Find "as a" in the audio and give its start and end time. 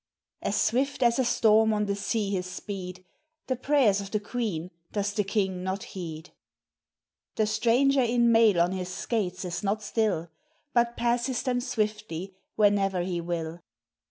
1.03-1.23